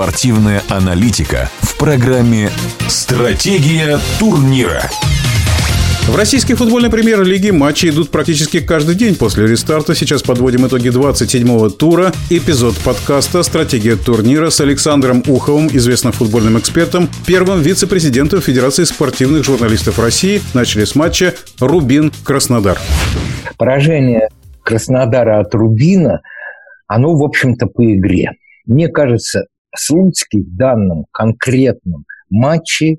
[0.00, 2.48] Спортивная аналитика в программе
[2.88, 4.80] «Стратегия турнира».
[6.08, 9.94] В российской футбольной премьер-лиге матчи идут практически каждый день после рестарта.
[9.94, 12.14] Сейчас подводим итоги 27-го тура.
[12.30, 19.98] Эпизод подкаста «Стратегия турнира» с Александром Уховым, известным футбольным экспертом, первым вице-президентом Федерации спортивных журналистов
[19.98, 20.40] России.
[20.54, 22.78] Начали с матча «Рубин-Краснодар».
[23.58, 24.30] Поражение
[24.62, 26.22] Краснодара от Рубина,
[26.86, 28.30] оно, в общем-то, по игре.
[28.64, 32.98] Мне кажется, Слуцкий в данном конкретном матче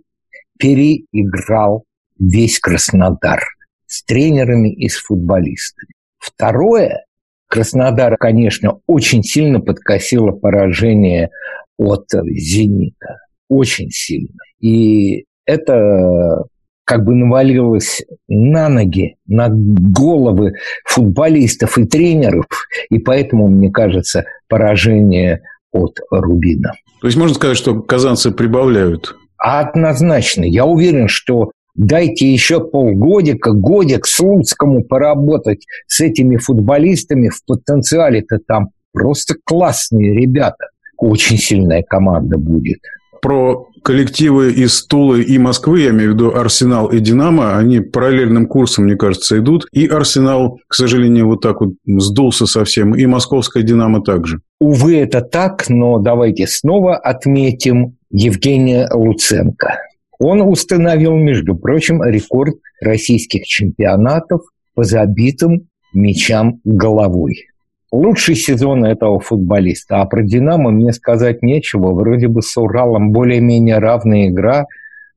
[0.57, 1.85] переиграл
[2.19, 3.43] весь Краснодар
[3.87, 5.89] с тренерами и с футболистами.
[6.17, 7.05] Второе,
[7.47, 11.29] Краснодар, конечно, очень сильно подкосило поражение
[11.77, 13.17] от «Зенита».
[13.49, 14.37] Очень сильно.
[14.61, 16.45] И это
[16.85, 20.53] как бы навалилось на ноги, на головы
[20.85, 22.45] футболистов и тренеров,
[22.89, 26.73] и поэтому, мне кажется, поражение от Рубина.
[27.01, 29.15] То есть можно сказать, что казанцы прибавляют?
[29.37, 30.43] Однозначно.
[30.43, 37.29] Я уверен, что Дайте еще полгодика, годик Слуцкому поработать с этими футболистами.
[37.29, 40.67] В потенциале-то там просто классные ребята.
[40.97, 42.79] Очень сильная команда будет.
[43.21, 48.47] Про коллективы из Тулы и Москвы, я имею в виду Арсенал и Динамо, они параллельным
[48.47, 49.67] курсом, мне кажется, идут.
[49.71, 54.41] И Арсенал, к сожалению, вот так вот сдулся совсем, и Московская Динамо также.
[54.59, 59.79] Увы, это так, но давайте снова отметим Евгения Луценко.
[60.19, 64.41] Он установил, между прочим, рекорд российских чемпионатов
[64.75, 67.47] по забитым мячам головой.
[67.91, 70.01] Лучший сезон этого футболиста.
[70.01, 71.93] А про «Динамо» мне сказать нечего.
[71.93, 74.65] Вроде бы с Уралом более-менее равная игра,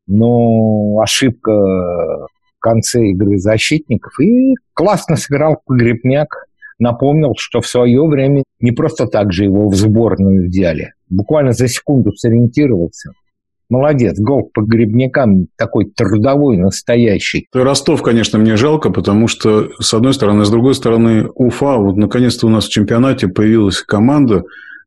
[0.08, 4.19] но ошибка в конце игры защитников.
[4.20, 6.47] И классно сыграл Погребняк.
[6.80, 10.95] Напомнил, что в свое время не просто так же его в сборную взяли.
[11.08, 13.12] Буквально за секунду сориентировался–
[13.70, 17.48] Молодец, гол по грибникам такой трудовой, настоящий.
[17.52, 22.47] Ростов, конечно, мне жалко, потому что, с одной стороны, с другой стороны, Уфа, вот наконец-то
[22.47, 24.45] у нас в чемпионате появилась команда,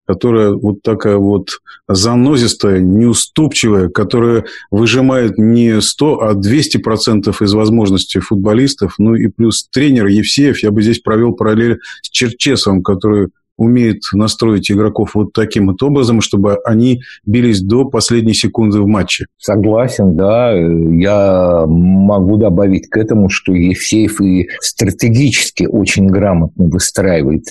[0.07, 1.49] которая вот такая вот
[1.87, 8.95] занозистая, неуступчивая, которая выжимает не 100, а 200 процентов из возможностей футболистов.
[8.97, 14.71] Ну и плюс тренер Евсеев, я бы здесь провел параллель с Черчесовым, который умеет настроить
[14.71, 19.25] игроков вот таким вот образом, чтобы они бились до последней секунды в матче.
[19.37, 20.53] Согласен, да.
[20.53, 27.45] Я могу добавить к этому, что Евсеев и стратегически очень грамотно выстраивает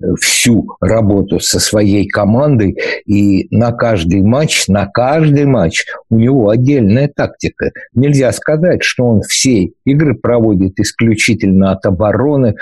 [0.00, 6.50] э, всю работу со своей командой, и на каждый матч, на каждый матч у него
[6.50, 7.70] отдельная тактика.
[7.94, 12.56] Нельзя сказать, что он все игры проводит исключительно от обороны,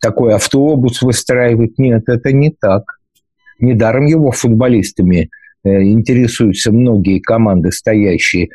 [0.00, 1.78] такой автобус выстраивать.
[1.78, 2.84] Нет, это не так.
[3.58, 5.30] Недаром его футболистами
[5.64, 8.48] э, интересуются многие команды, стоящие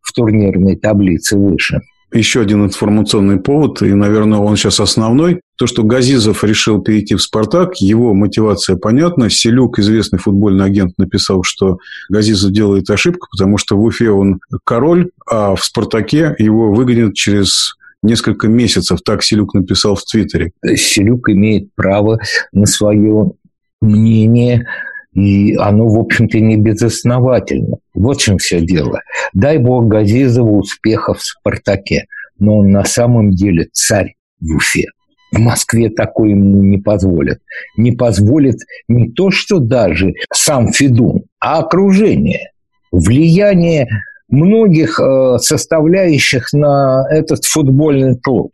[0.00, 1.80] в турнирной таблице выше.
[2.12, 5.42] Еще один информационный повод, и, наверное, он сейчас основной.
[5.58, 9.28] То, что Газизов решил перейти в «Спартак», его мотивация понятна.
[9.28, 11.78] Селюк, известный футбольный агент, написал, что
[12.08, 17.76] Газизов делает ошибку, потому что в Уфе он король, а в «Спартаке» его выгонят через
[18.02, 20.52] несколько месяцев, так Селюк написал в Твиттере.
[20.64, 22.18] Селюк имеет право
[22.52, 23.32] на свое
[23.80, 24.66] мнение,
[25.14, 27.78] и оно, в общем-то, не безосновательно.
[27.94, 29.00] Вот в чем все дело.
[29.32, 32.06] Дай бог Газизову успехов в «Спартаке»,
[32.38, 34.86] но он на самом деле царь в Уфе.
[35.32, 37.40] В Москве такое ему не позволят.
[37.76, 38.56] Не позволит
[38.88, 42.52] не то, что даже сам Федун, а окружение.
[42.90, 43.86] Влияние
[44.28, 48.52] многих э, составляющих на этот футбольный клуб.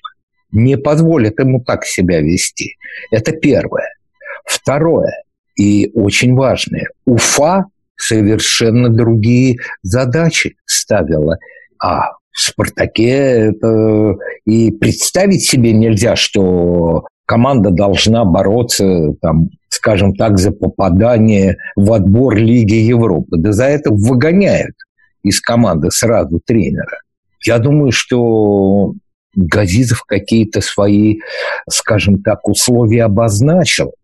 [0.52, 2.76] Не позволит ему так себя вести.
[3.10, 3.88] Это первое.
[4.44, 5.12] Второе,
[5.56, 7.64] и очень важное, Уфа
[7.96, 11.38] совершенно другие задачи ставила.
[11.82, 20.38] А в «Спартаке» это и представить себе нельзя, что команда должна бороться, там, скажем так,
[20.38, 23.36] за попадание в отбор Лиги Европы.
[23.38, 24.74] Да за это выгоняют
[25.24, 27.00] из команды сразу тренера.
[27.44, 28.94] Я думаю, что
[29.34, 31.18] Газизов какие-то свои,
[31.68, 33.94] скажем так, условия обозначил.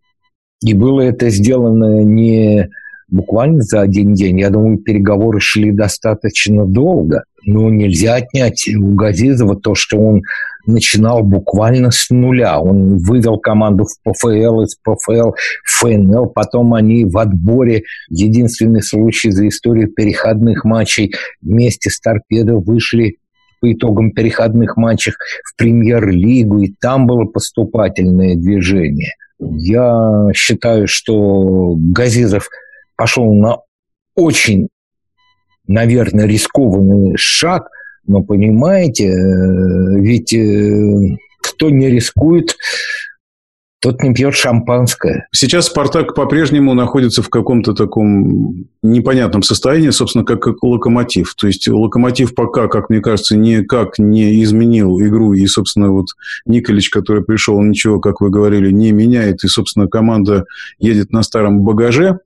[0.61, 2.69] И было это сделано не
[3.07, 4.39] буквально за один день.
[4.39, 7.23] Я думаю, переговоры шли достаточно долго.
[7.45, 10.21] Но нельзя отнять у Газизова то, что он
[10.65, 12.59] начинал буквально с нуля.
[12.59, 15.31] Он вывел команду в ПФЛ, из ПФЛ
[15.65, 22.57] в ФНЛ, потом они в отборе, единственный случай за историю переходных матчей, вместе с Торпедо
[22.57, 23.17] вышли
[23.59, 29.13] по итогам переходных матчей в премьер-лигу, и там было поступательное движение.
[29.39, 32.49] Я считаю, что Газизов
[32.95, 33.57] пошел на
[34.15, 34.67] очень,
[35.67, 37.69] наверное, рискованный шаг,
[38.07, 42.55] но понимаете, э, ведь э, кто не рискует,
[43.81, 45.27] тот не пьет шампанское.
[45.31, 51.33] Сейчас «Спартак» по-прежнему находится в каком-то таком непонятном состоянии, собственно, как, как «Локомотив».
[51.33, 55.33] То есть, «Локомотив» пока, как мне кажется, никак не изменил игру.
[55.33, 56.07] И, собственно, вот
[56.45, 59.43] Николич, который пришел, ничего, как вы говорили, не меняет.
[59.43, 60.45] И, собственно, команда
[60.77, 62.19] едет на старом багаже.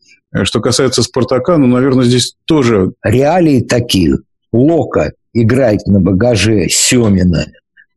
[0.43, 2.91] Что касается «Спартака», ну, наверное, здесь тоже...
[3.03, 4.17] Реалии такие.
[4.51, 7.45] Лока играет на багаже Семина,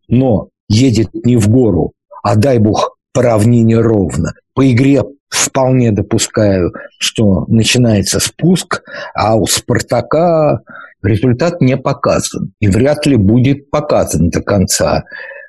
[0.08, 1.92] но едет не в гору,
[2.22, 4.32] а дай бог по равнине ровно.
[4.54, 8.82] По игре вполне допускаю, что начинается спуск,
[9.14, 10.60] а у «Спартака»
[11.02, 12.52] результат не показан.
[12.60, 15.04] И вряд ли будет показан до конца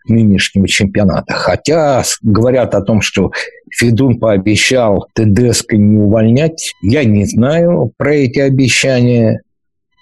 [0.09, 1.33] нынешнего чемпионата.
[1.33, 3.31] Хотя говорят о том, что
[3.71, 6.73] Федун пообещал Тедеско не увольнять.
[6.81, 9.41] Я не знаю про эти обещания,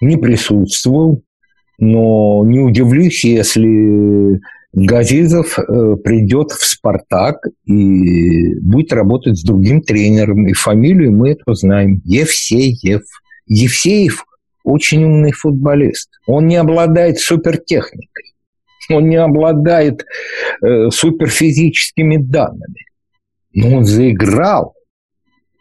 [0.01, 1.21] не присутствовал,
[1.80, 4.39] но не удивлюсь, если
[4.74, 10.48] Газизов э, придет в «Спартак» и будет работать с другим тренером.
[10.48, 12.01] И фамилию мы это знаем.
[12.06, 13.01] Евсеев.
[13.48, 14.24] Евсеев
[14.63, 16.10] очень умный футболист.
[16.27, 18.36] Он не обладает супертехникой.
[18.89, 20.06] Он не обладает
[20.62, 22.86] э, суперфизическими данными.
[23.54, 24.74] Но он заиграл.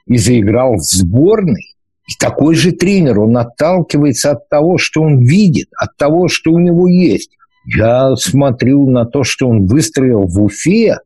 [0.06, 1.76] И заиграл в сборной.
[2.08, 6.58] И такой же тренер, он отталкивается от того, что он видит, от того, что у
[6.58, 7.37] него есть.
[7.67, 10.99] Я смотрю на то, что он выстроил в Уфе,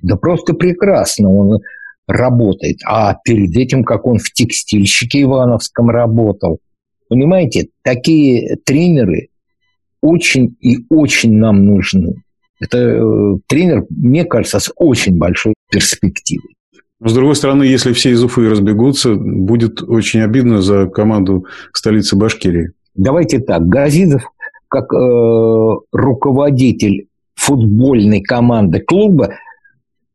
[0.00, 1.60] да просто прекрасно он
[2.06, 2.78] работает.
[2.86, 6.58] А перед этим, как он в текстильщике Ивановском работал.
[7.08, 9.28] Понимаете, такие тренеры
[10.02, 12.16] очень и очень нам нужны.
[12.60, 16.54] Это э, тренер, мне кажется, с очень большой перспективой.
[17.04, 22.72] С другой стороны, если все из Уфы разбегутся, будет очень обидно за команду столицы Башкирии.
[22.94, 24.22] Давайте так, Газизов
[24.72, 29.34] как э, руководитель футбольной команды клуба,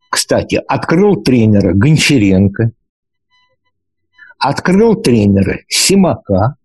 [0.10, 2.72] кстати, открыл тренера Гончаренко,
[4.40, 6.56] открыл тренера Симака,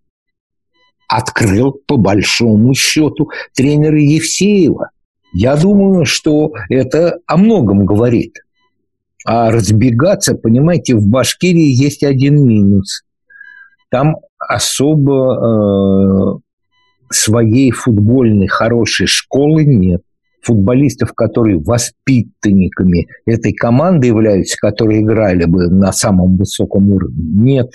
[1.17, 4.89] открыл по большому счету тренера Евсеева.
[5.33, 8.37] Я думаю, что это о многом говорит.
[9.25, 13.03] А разбегаться, понимаете, в Башкирии есть один минус.
[13.89, 20.01] Там особо э, своей футбольной хорошей школы нет.
[20.41, 27.23] Футболистов, которые воспитанниками этой команды являются, которые играли бы на самом высоком уровне,
[27.53, 27.69] нет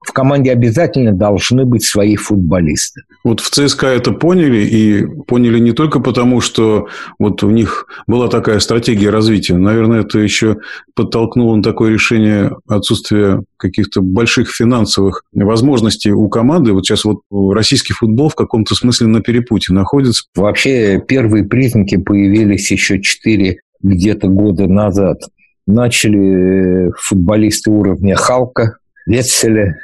[0.00, 3.02] в команде обязательно должны быть свои футболисты.
[3.24, 8.28] Вот в ЦСКА это поняли, и поняли не только потому, что вот у них была
[8.28, 9.56] такая стратегия развития.
[9.56, 10.58] Наверное, это еще
[10.94, 16.72] подтолкнуло на такое решение отсутствия каких-то больших финансовых возможностей у команды.
[16.72, 20.24] Вот сейчас вот российский футбол в каком-то смысле на перепутье находится.
[20.36, 25.18] Вообще первые признаки появились еще четыре где-то года назад.
[25.66, 29.76] Начали футболисты уровня Халка, Ветселя,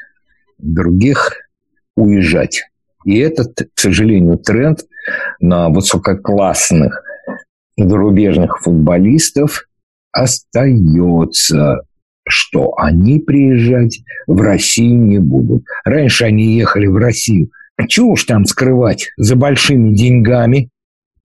[0.58, 1.32] других
[1.96, 2.62] уезжать.
[3.04, 4.80] И этот, к сожалению, тренд
[5.40, 7.02] на высококлассных
[7.76, 9.66] зарубежных футболистов
[10.12, 11.82] остается,
[12.26, 15.64] что они приезжать в Россию не будут.
[15.84, 17.50] Раньше они ехали в Россию.
[17.88, 20.70] Чего уж там скрывать за большими деньгами.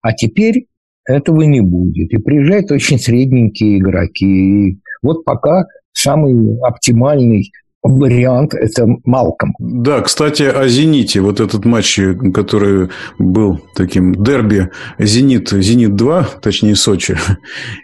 [0.02, 0.66] А теперь
[1.06, 2.12] этого не будет.
[2.12, 4.26] И приезжают очень средненькие игроки.
[4.26, 9.54] И вот пока самый оптимальный вариант– это Малком.
[9.60, 11.22] Да, кстати, о «Зените».
[11.22, 12.00] Вот этот матч,
[12.34, 17.18] который был таким дерби «Зенит», «Зенит-2», точнее, Сочи.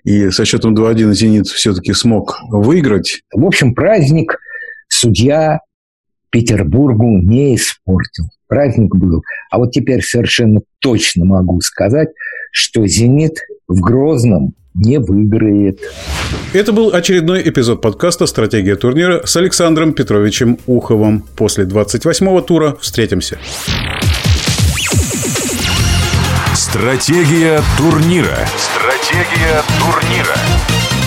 [0.03, 3.21] И со счетом 2-1 «Зенит» все-таки смог выиграть.
[3.33, 4.37] В общем, праздник
[4.89, 5.59] судья
[6.29, 8.25] Петербургу не испортил.
[8.47, 9.23] Праздник был.
[9.49, 12.09] А вот теперь совершенно точно могу сказать,
[12.51, 13.37] что «Зенит»
[13.67, 15.79] в Грозном– не выиграет.
[16.53, 21.23] Это был очередной эпизод подкаста «Стратегия турнира» с Александром Петровичем Уховым.
[21.35, 23.39] После 28-го тура встретимся.
[26.53, 28.37] Стратегия турнира.
[28.57, 31.04] Стратегия турнира.